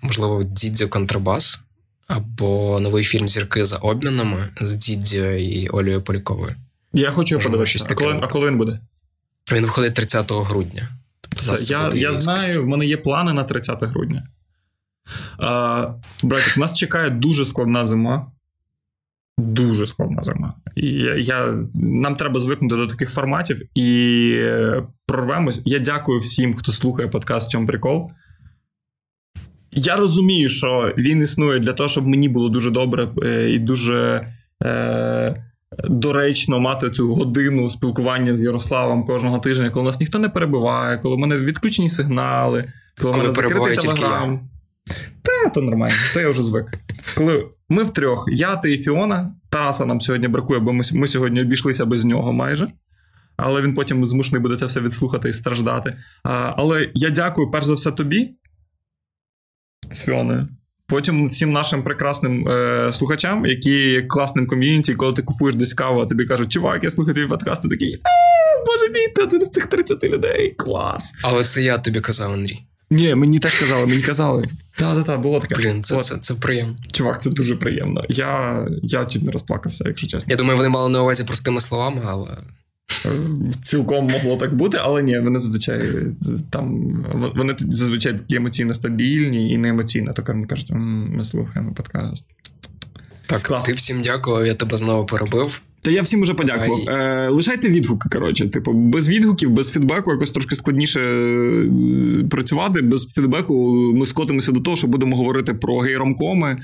[0.01, 1.63] можливо, Дідзьо Контрабас
[2.07, 6.55] або новий фільм Зірки за обмінами з Дідзьо і Олею Поляковою.
[6.93, 7.87] Я хочу подивитися.
[7.89, 8.79] А коли, а коли він буде?
[9.51, 10.89] Він виходить 30 грудня.
[11.35, 14.27] Все, я я знаю, в мене є плани на 30 грудня.
[15.37, 18.31] А, Братик, нас чекає дуже складна зима.
[19.37, 20.53] Дуже складна зима.
[20.75, 25.61] І я, я, Нам треба звикнути до таких форматів і е, прорвемось.
[25.65, 28.11] Я дякую всім, хто слухає подкаст «Чом прикол.
[29.71, 34.27] Я розумію, що він існує для того, щоб мені було дуже добре е, і дуже
[34.63, 35.43] е,
[35.89, 41.15] доречно мати цю годину спілкування з Ярославом кожного тижня, коли нас ніхто не перебиває, коли
[41.15, 42.65] в мене відключені сигнали,
[43.01, 44.49] коли в мене закритий телеграм.
[45.21, 46.65] Та, то нормально, то я вже звик.
[47.17, 51.41] Коли ми втрьох, я, ти і Фіона, Тараса нам сьогодні бракує, бо ми, ми сьогодні
[51.41, 52.67] обійшлися без нього майже.
[53.37, 55.97] Але він потім змушений буде це все відслухати і страждати.
[56.23, 58.35] А, Але я дякую перш за все тобі,
[59.91, 60.47] з Фіоною.
[60.87, 66.05] Потім всім нашим прекрасним е, слухачам, які класним ком'юніті, коли ти купуєш десь каву, а
[66.05, 68.01] тобі кажуть, чувак, я слухаю твій подкаст, ти такий,
[68.65, 70.51] боже мій, ти один з цих 30 людей.
[70.57, 71.13] Клас.
[71.23, 72.59] Але це я тобі казав, Андрій.
[72.93, 74.47] Ні, мені так казали, мені казали.
[74.77, 75.55] Так-так-так, було таке.
[75.55, 76.75] Блін, це, це, це приємно.
[76.91, 78.03] Чувак, це дуже приємно.
[78.09, 80.31] Я я чуть не розплакався, якщо чесно.
[80.31, 82.37] Я думаю, вони мали на увазі простими словами, але.
[83.05, 83.09] Е,
[83.63, 85.89] цілком могло так бути, але ні, вони зазвичай
[86.49, 86.95] там
[87.35, 90.13] вони зазвичай такі емоційно стабільні і не емоційно.
[90.13, 92.29] Так вони кажуть, ми слухаємо подкаст.
[93.25, 93.65] Так, Клас.
[93.65, 95.61] ти всім дякував, я тебе знову перебив.
[95.83, 96.79] Та я всім уже подякував.
[96.89, 98.09] Е, Лишайте відгуки.
[98.09, 102.81] Коротше, типу, без відгуків, без фідбеку якось трошки складніше е, працювати.
[102.81, 106.57] Без фідбеку ми скотимося до того, що будемо говорити про гейромкоми, е,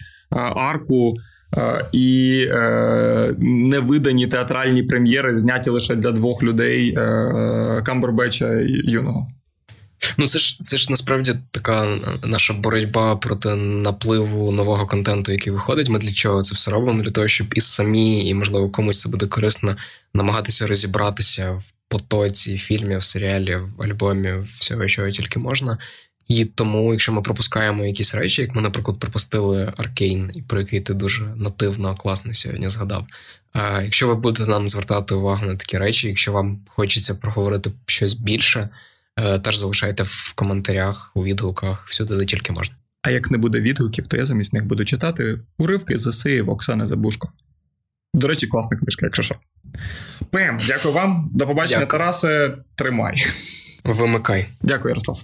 [0.56, 1.14] арку.
[1.58, 9.28] Е, і е, невидані театральні прем'єри зняті лише для двох людей е, Камбербеча і юного.
[10.18, 15.90] Ну, це ж це ж насправді така наша боротьба проти напливу нового контенту, який виходить.
[15.90, 17.04] Ми для чого це все робимо?
[17.04, 19.78] Для того, щоб і самі, і можливо комусь це буде корисно
[20.14, 25.78] намагатися розібратися в потоці фільмів, серіалів, альбомів, всього, чого тільки можна.
[26.28, 30.94] І тому, якщо ми пропускаємо якісь речі, як ми, наприклад, пропустили Аркейн, про який ти
[30.94, 33.08] дуже нативно, класно сьогодні згадав.
[33.54, 38.14] А Якщо ви будете нам звертати увагу на такі речі, якщо вам хочеться проговорити щось
[38.14, 38.70] більше, е,
[39.18, 42.76] Е, теж залишайте в коментарях, у відгуках, всюди де тільки можна.
[43.02, 47.32] А як не буде відгуків, то я замість них буду читати уривки засиїв Оксани Забушко.
[48.14, 49.36] До речі, класна книжка, якщо що.
[50.32, 51.30] Пем, дякую вам.
[51.34, 52.00] До побачення, дякую.
[52.00, 52.58] Тарасе.
[52.76, 53.26] Тримай.
[53.84, 54.48] Вимикай.
[54.62, 55.22] Дякую, Ярослав.